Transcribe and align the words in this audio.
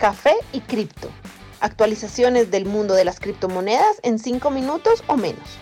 café 0.00 0.32
y 0.54 0.60
cripto. 0.60 1.10
Actualizaciones 1.60 2.50
del 2.50 2.64
mundo 2.64 2.94
de 2.94 3.04
las 3.04 3.20
criptomonedas 3.20 4.00
en 4.02 4.18
5 4.18 4.50
minutos 4.50 5.04
o 5.06 5.18
menos. 5.18 5.58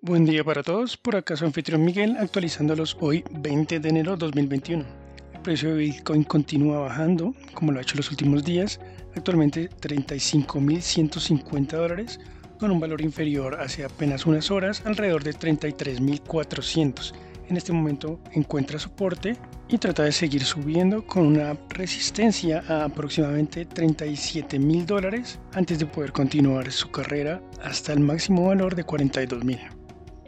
Buen 0.00 0.24
día 0.24 0.42
para 0.42 0.62
todos, 0.62 0.96
por 0.96 1.16
acá 1.16 1.36
su 1.36 1.44
anfitrión 1.44 1.84
Miguel 1.84 2.16
actualizándolos 2.18 2.96
hoy 3.00 3.22
20 3.30 3.80
de 3.80 3.88
enero 3.90 4.12
de 4.12 4.20
2021. 4.20 4.86
El 5.34 5.40
precio 5.42 5.74
de 5.74 5.76
Bitcoin 5.76 6.24
continúa 6.24 6.78
bajando, 6.78 7.34
como 7.52 7.72
lo 7.72 7.78
ha 7.78 7.82
hecho 7.82 7.98
los 7.98 8.10
últimos 8.10 8.44
días, 8.44 8.80
actualmente 9.14 9.68
35.150 9.68 11.76
dólares, 11.76 12.18
con 12.58 12.70
un 12.70 12.80
valor 12.80 13.02
inferior 13.02 13.60
hace 13.60 13.84
apenas 13.84 14.24
unas 14.24 14.50
horas, 14.50 14.80
alrededor 14.86 15.22
de 15.22 15.34
33.400 15.34 17.12
en 17.48 17.56
este 17.56 17.72
momento 17.72 18.20
encuentra 18.32 18.78
soporte 18.78 19.36
y 19.68 19.78
trata 19.78 20.04
de 20.04 20.12
seguir 20.12 20.44
subiendo 20.44 21.06
con 21.06 21.26
una 21.26 21.56
resistencia 21.70 22.62
a 22.68 22.84
aproximadamente 22.84 23.64
37 23.64 24.58
mil 24.58 24.86
dólares 24.86 25.38
antes 25.52 25.78
de 25.78 25.86
poder 25.86 26.12
continuar 26.12 26.70
su 26.70 26.90
carrera 26.90 27.42
hasta 27.62 27.92
el 27.92 28.00
máximo 28.00 28.46
valor 28.46 28.74
de 28.74 28.84
42 28.84 29.44
mil. 29.44 29.60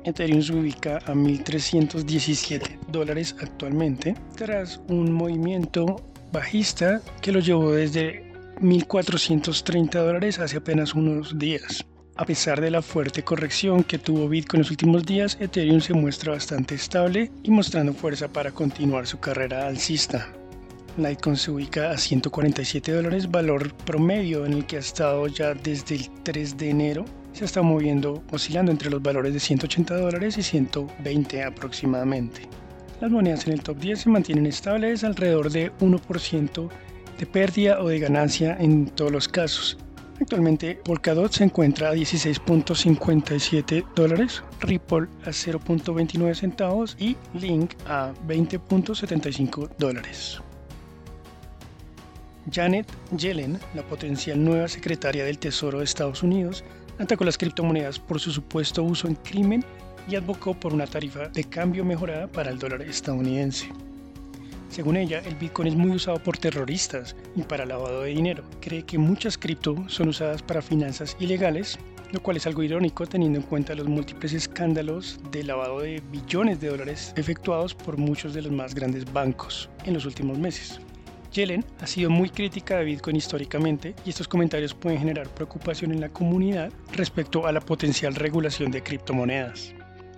Ethereum 0.05 0.42
se 0.42 0.55
ubica 0.55 0.97
a 0.97 1.14
1.317 1.14 2.78
dólares 2.88 3.37
actualmente 3.41 4.14
tras 4.37 4.80
un 4.89 5.12
movimiento 5.12 5.97
bajista 6.33 7.00
que 7.20 7.33
lo 7.33 7.41
llevó 7.41 7.73
desde 7.73 8.30
1.430 8.61 9.92
dólares 9.92 10.39
hace 10.39 10.59
apenas 10.59 10.95
unos 10.95 11.39
días. 11.39 11.84
A 12.20 12.27
pesar 12.27 12.60
de 12.60 12.70
la 12.70 12.83
fuerte 12.83 13.23
corrección 13.23 13.83
que 13.83 13.98
tuvo 13.98 14.28
Bitcoin 14.28 14.59
en 14.59 14.65
los 14.65 14.70
últimos 14.70 15.06
días, 15.06 15.38
Ethereum 15.41 15.80
se 15.80 15.95
muestra 15.95 16.33
bastante 16.33 16.74
estable 16.74 17.33
y 17.42 17.51
mostrando 17.51 17.95
fuerza 17.95 18.28
para 18.28 18.51
continuar 18.51 19.06
su 19.06 19.19
carrera 19.19 19.67
alcista. 19.67 20.28
Litecoin 20.98 21.39
se 21.39 21.50
ubica 21.50 21.91
a 21.91 21.97
147 21.97 22.92
dólares, 22.92 23.31
valor 23.31 23.75
promedio 23.86 24.44
en 24.44 24.53
el 24.53 24.67
que 24.67 24.77
ha 24.77 24.81
estado 24.81 25.28
ya 25.28 25.55
desde 25.55 25.94
el 25.94 26.11
3 26.22 26.59
de 26.59 26.69
enero. 26.69 27.05
Se 27.33 27.47
está 27.47 27.62
moviendo, 27.62 28.22
oscilando 28.31 28.70
entre 28.70 28.91
los 28.91 29.00
valores 29.00 29.33
de 29.33 29.41
180 29.41 29.97
dólares 29.97 30.37
y 30.37 30.42
120 30.42 31.42
aproximadamente. 31.42 32.42
Las 33.00 33.11
monedas 33.11 33.47
en 33.47 33.55
el 33.55 33.62
top 33.62 33.78
10 33.78 33.98
se 33.98 34.11
mantienen 34.11 34.44
estables 34.44 35.05
alrededor 35.05 35.50
de 35.50 35.72
1% 35.78 36.69
de 37.19 37.27
pérdida 37.27 37.81
o 37.81 37.89
de 37.89 37.98
ganancia 37.98 38.59
en 38.61 38.91
todos 38.91 39.11
los 39.11 39.27
casos. 39.27 39.78
Actualmente 40.20 40.74
Polkadot 40.84 41.32
se 41.32 41.44
encuentra 41.44 41.88
a 41.88 41.94
16.57 41.94 43.86
dólares, 43.94 44.42
Ripple 44.60 45.08
a 45.24 45.30
0.29 45.30 46.34
centavos 46.34 46.94
y 46.98 47.16
Link 47.32 47.72
a 47.86 48.12
20.75 48.28 49.70
dólares. 49.78 50.38
Janet 52.52 52.86
Yellen, 53.16 53.58
la 53.74 53.82
potencial 53.82 54.44
nueva 54.44 54.68
secretaria 54.68 55.24
del 55.24 55.38
Tesoro 55.38 55.78
de 55.78 55.84
Estados 55.84 56.22
Unidos, 56.22 56.64
atacó 56.98 57.24
las 57.24 57.38
criptomonedas 57.38 57.98
por 57.98 58.20
su 58.20 58.30
supuesto 58.30 58.82
uso 58.82 59.08
en 59.08 59.14
crimen 59.14 59.64
y 60.06 60.16
advocó 60.16 60.52
por 60.52 60.74
una 60.74 60.86
tarifa 60.86 61.28
de 61.28 61.44
cambio 61.44 61.84
mejorada 61.84 62.26
para 62.26 62.50
el 62.50 62.58
dólar 62.58 62.82
estadounidense. 62.82 63.68
Según 64.70 64.96
ella, 64.96 65.20
el 65.26 65.34
Bitcoin 65.34 65.66
es 65.66 65.74
muy 65.74 65.90
usado 65.90 66.22
por 66.22 66.38
terroristas 66.38 67.16
y 67.34 67.42
para 67.42 67.66
lavado 67.66 68.02
de 68.02 68.10
dinero. 68.10 68.44
Cree 68.60 68.84
que 68.84 68.98
muchas 68.98 69.36
cripto 69.36 69.76
son 69.88 70.08
usadas 70.08 70.42
para 70.42 70.62
finanzas 70.62 71.16
ilegales, 71.18 71.76
lo 72.12 72.22
cual 72.22 72.36
es 72.36 72.46
algo 72.46 72.62
irónico 72.62 73.04
teniendo 73.04 73.41
en 73.41 73.44
cuenta 73.44 73.74
los 73.74 73.88
múltiples 73.88 74.32
escándalos 74.32 75.18
de 75.32 75.42
lavado 75.42 75.80
de 75.80 76.00
billones 76.12 76.60
de 76.60 76.68
dólares 76.68 77.12
efectuados 77.16 77.74
por 77.74 77.98
muchos 77.98 78.32
de 78.32 78.42
los 78.42 78.52
más 78.52 78.72
grandes 78.72 79.12
bancos 79.12 79.68
en 79.86 79.94
los 79.94 80.06
últimos 80.06 80.38
meses. 80.38 80.80
Yellen 81.32 81.64
ha 81.80 81.88
sido 81.88 82.08
muy 82.08 82.30
crítica 82.30 82.76
de 82.76 82.84
Bitcoin 82.84 83.16
históricamente 83.16 83.97
y 84.04 84.10
estos 84.10 84.28
comentarios 84.28 84.75
pueden 84.75 85.00
generar 85.00 85.28
preocupación 85.28 85.91
en 85.91 86.00
la 86.00 86.10
comunidad 86.10 86.72
respecto 86.92 87.44
a 87.44 87.53
la 87.53 87.60
potencial 87.60 88.14
regulación 88.14 88.70
de 88.70 88.84
criptomonedas. 88.84 89.75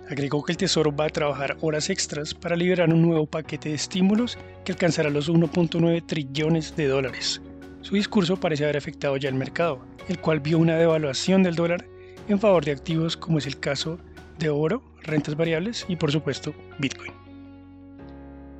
Agregó 0.09 0.43
que 0.43 0.51
el 0.51 0.57
Tesoro 0.57 0.93
va 0.93 1.05
a 1.05 1.09
trabajar 1.09 1.57
horas 1.61 1.89
extras 1.89 2.33
para 2.33 2.55
liberar 2.55 2.89
un 2.93 3.01
nuevo 3.01 3.25
paquete 3.25 3.69
de 3.69 3.75
estímulos 3.75 4.37
que 4.65 4.73
alcanzará 4.73 5.09
los 5.09 5.29
1.9 5.29 6.05
trillones 6.05 6.75
de 6.75 6.87
dólares. 6.87 7.41
Su 7.81 7.95
discurso 7.95 8.37
parece 8.37 8.63
haber 8.63 8.77
afectado 8.77 9.15
ya 9.17 9.29
el 9.29 9.35
mercado, 9.35 9.79
el 10.09 10.19
cual 10.19 10.39
vio 10.41 10.59
una 10.59 10.77
devaluación 10.77 11.43
del 11.43 11.55
dólar 11.55 11.85
en 12.27 12.39
favor 12.39 12.65
de 12.65 12.71
activos 12.71 13.15
como 13.15 13.37
es 13.37 13.45
el 13.45 13.59
caso 13.59 13.97
de 14.39 14.49
oro, 14.49 14.83
rentas 15.03 15.35
variables 15.35 15.85
y 15.87 15.95
por 15.95 16.11
supuesto 16.11 16.53
Bitcoin. 16.79 17.11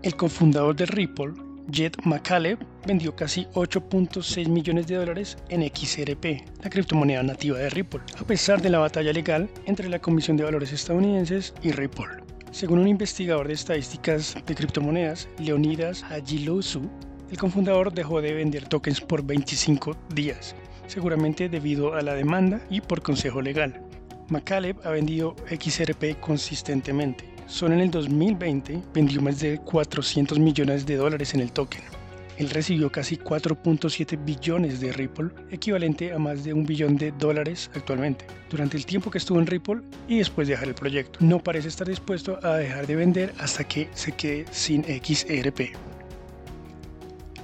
El 0.01 0.15
cofundador 0.15 0.75
de 0.75 0.85
Ripple, 0.85 1.33
Jet 1.69 1.95
McCaleb 2.05 2.59
vendió 2.85 3.15
casi 3.15 3.45
8.6 3.53 4.49
millones 4.49 4.87
de 4.87 4.95
dólares 4.95 5.37
en 5.49 5.61
XRP, 5.61 6.43
la 6.61 6.69
criptomoneda 6.69 7.23
nativa 7.23 7.57
de 7.57 7.69
Ripple, 7.69 8.01
a 8.19 8.23
pesar 8.25 8.61
de 8.61 8.69
la 8.69 8.79
batalla 8.79 9.13
legal 9.13 9.49
entre 9.65 9.87
la 9.87 9.99
Comisión 9.99 10.35
de 10.35 10.43
Valores 10.43 10.73
estadounidenses 10.73 11.53
y 11.61 11.71
Ripple. 11.71 12.23
Según 12.51 12.79
un 12.79 12.87
investigador 12.87 13.47
de 13.47 13.53
estadísticas 13.53 14.35
de 14.45 14.55
criptomonedas, 14.55 15.29
Leonidas 15.39 16.03
Hajilosu, 16.03 16.89
el 17.31 17.37
cofundador 17.37 17.93
dejó 17.93 18.21
de 18.21 18.33
vender 18.33 18.67
tokens 18.67 19.01
por 19.01 19.25
25 19.25 19.95
días, 20.13 20.55
seguramente 20.87 21.49
debido 21.49 21.95
a 21.95 22.01
la 22.01 22.13
demanda 22.13 22.61
y 22.69 22.81
por 22.81 23.01
consejo 23.01 23.41
legal. 23.41 23.81
McCaleb 24.29 24.77
ha 24.85 24.89
vendido 24.89 25.35
XRP 25.49 26.19
consistentemente, 26.19 27.32
Solo 27.53 27.75
en 27.75 27.81
el 27.81 27.91
2020 27.91 28.81
vendió 28.95 29.21
más 29.21 29.39
de 29.39 29.59
400 29.59 30.39
millones 30.39 30.87
de 30.87 30.95
dólares 30.95 31.35
en 31.35 31.39
el 31.39 31.51
token. 31.51 31.83
Él 32.39 32.49
recibió 32.49 32.91
casi 32.91 33.15
4.7 33.15 34.25
billones 34.25 34.79
de 34.79 34.91
Ripple, 34.91 35.29
equivalente 35.51 36.13
a 36.13 36.17
más 36.17 36.43
de 36.43 36.51
un 36.51 36.65
billón 36.65 36.97
de 36.97 37.11
dólares 37.11 37.69
actualmente, 37.75 38.25
durante 38.49 38.75
el 38.75 38.87
tiempo 38.87 39.11
que 39.11 39.19
estuvo 39.19 39.37
en 39.37 39.45
Ripple 39.45 39.81
y 40.07 40.17
después 40.17 40.47
de 40.47 40.55
dejar 40.55 40.69
el 40.69 40.73
proyecto. 40.73 41.19
No 41.21 41.43
parece 41.43 41.67
estar 41.67 41.87
dispuesto 41.87 42.39
a 42.41 42.57
dejar 42.57 42.87
de 42.87 42.95
vender 42.95 43.35
hasta 43.37 43.63
que 43.65 43.87
se 43.93 44.13
quede 44.13 44.45
sin 44.49 44.83
XRP. 44.83 45.77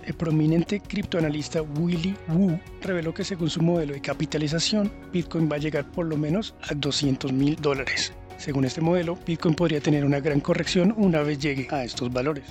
El 0.07 0.13
prominente 0.15 0.79
criptoanalista 0.79 1.61
Willy 1.61 2.15
Wu 2.29 2.59
reveló 2.81 3.13
que 3.13 3.23
según 3.23 3.51
su 3.51 3.61
modelo 3.61 3.93
de 3.93 4.01
capitalización, 4.01 4.91
Bitcoin 5.13 5.47
va 5.47 5.57
a 5.57 5.59
llegar 5.59 5.85
por 5.91 6.07
lo 6.07 6.17
menos 6.17 6.55
a 6.67 6.73
200 6.73 7.31
mil 7.31 7.55
dólares. 7.57 8.11
Según 8.39 8.63
este 8.63 8.79
modelo, 8.79 9.17
Bitcoin 9.27 9.53
podría 9.53 9.81
tener 9.81 10.05
una 10.05 10.21
gran 10.21 10.39
corrección 10.39 10.93
una 10.95 11.21
vez 11.23 11.39
llegue 11.39 11.67
a 11.71 11.83
estos 11.83 12.09
valores. 12.09 12.45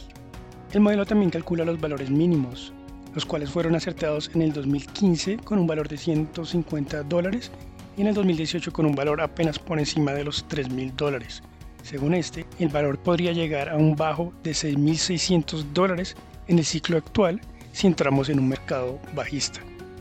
El 0.75 0.83
modelo 0.83 1.07
también 1.07 1.31
calcula 1.31 1.65
los 1.65 1.81
valores 1.81 2.11
mínimos, 2.11 2.75
los 3.15 3.25
cuales 3.25 3.49
fueron 3.49 3.75
acertados 3.75 4.31
en 4.35 4.43
el 4.43 4.53
2015 4.53 5.39
con 5.39 5.59
un 5.59 5.67
valor 5.67 5.89
de 5.89 5.97
150 5.97 7.05
dólares 7.05 7.51
y 7.97 8.03
en 8.03 8.09
el 8.09 8.15
2018 8.15 8.71
con 8.71 8.85
un 8.85 8.95
valor 8.95 9.23
apenas 9.23 9.59
por 9.59 9.79
encima 9.79 10.13
de 10.13 10.25
los 10.25 10.47
3.000 10.47 10.93
dólares. 10.93 11.43
Según 11.83 12.13
este, 12.13 12.45
el 12.59 12.69
valor 12.69 12.99
podría 12.99 13.33
llegar 13.33 13.71
a 13.71 13.77
un 13.77 13.97
bajo 13.97 14.35
de 14.43 14.51
6.600 14.51 15.73
dólares 15.73 16.17
en 16.49 16.59
el 16.59 16.67
ciclo 16.67 16.99
actual 16.99 17.41
si 17.73 17.87
entramos 17.87 18.29
en 18.29 18.41
un 18.41 18.49
mercado 18.49 19.01
bajista. 19.15 19.61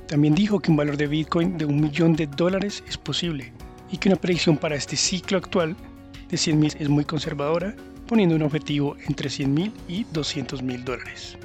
También 0.09 0.35
dijo 0.35 0.59
que 0.59 0.69
un 0.69 0.75
valor 0.75 0.97
de 0.97 1.07
Bitcoin 1.07 1.57
de 1.57 1.63
un 1.63 1.79
millón 1.79 2.13
de 2.13 2.27
dólares 2.27 2.83
es 2.89 2.97
posible, 2.97 3.53
y 3.91 3.97
que 3.97 4.09
una 4.09 4.17
predicción 4.17 4.57
para 4.57 4.75
este 4.75 4.95
ciclo 4.95 5.37
actual 5.37 5.75
de 6.29 6.37
100.000 6.37 6.75
es 6.79 6.89
muy 6.89 7.05
conservadora, 7.05 7.75
poniendo 8.07 8.35
un 8.35 8.43
objetivo 8.43 8.95
entre 9.07 9.29
100.000 9.29 9.71
y 9.87 10.05
200.000 10.05 10.83
dólares. 10.83 11.37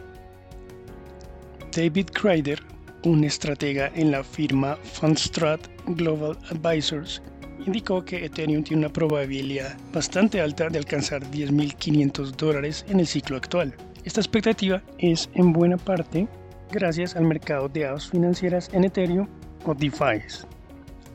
David 1.75 2.07
Kreider, 2.13 2.63
un 3.05 3.25
estratega 3.25 3.91
en 3.95 4.11
la 4.11 4.23
firma 4.23 4.77
Fundstrat 4.77 5.61
Global 5.87 6.39
Advisors, 6.51 7.23
indicó 7.67 8.05
que 8.05 8.25
Ethereum 8.25 8.65
tiene 8.65 8.85
una 8.85 8.93
probabilidad 8.93 9.77
bastante 9.93 10.41
alta 10.41 10.69
de 10.69 10.79
alcanzar 10.79 11.23
10.500 11.31 12.33
dólares 12.33 12.85
en 12.89 13.01
el 13.01 13.07
ciclo 13.07 13.37
actual. 13.37 13.75
Esta 14.05 14.21
expectativa 14.21 14.83
es 14.99 15.31
en 15.35 15.53
buena 15.53 15.77
parte 15.77 16.27
gracias 16.73 17.15
al 17.15 17.25
mercado 17.25 17.69
de 17.69 17.83
datos 17.83 18.11
financieras 18.11 18.69
en 18.73 18.85
Ethereum 18.85 19.29
o 19.65 19.75
DeFi. 19.75 20.23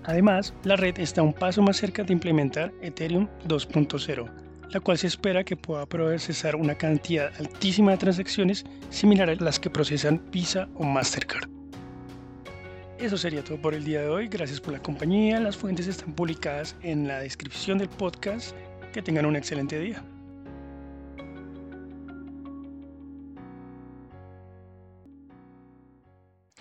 Además, 0.07 0.53
la 0.63 0.77
red 0.77 0.97
está 0.99 1.21
un 1.21 1.33
paso 1.33 1.61
más 1.61 1.75
cerca 1.75 2.01
de 2.01 2.13
implementar 2.13 2.73
Ethereum 2.81 3.27
2.0, 3.45 4.29
la 4.71 4.79
cual 4.79 4.97
se 4.97 5.07
espera 5.07 5.43
que 5.43 5.57
pueda 5.57 5.85
procesar 5.85 6.55
una 6.55 6.75
cantidad 6.75 7.29
altísima 7.39 7.91
de 7.91 7.97
transacciones 7.97 8.65
similares 8.89 9.41
a 9.41 9.43
las 9.43 9.59
que 9.59 9.69
procesan 9.69 10.21
Visa 10.31 10.69
o 10.75 10.85
Mastercard. 10.85 11.49
Eso 12.99 13.17
sería 13.17 13.43
todo 13.43 13.61
por 13.61 13.73
el 13.73 13.83
día 13.83 14.01
de 14.01 14.07
hoy. 14.07 14.29
Gracias 14.29 14.61
por 14.61 14.73
la 14.73 14.79
compañía. 14.79 15.41
Las 15.41 15.57
fuentes 15.57 15.87
están 15.87 16.13
publicadas 16.13 16.77
en 16.81 17.07
la 17.07 17.19
descripción 17.19 17.77
del 17.77 17.89
podcast. 17.89 18.55
Que 18.93 19.01
tengan 19.01 19.25
un 19.25 19.35
excelente 19.35 19.77
día. 19.77 20.01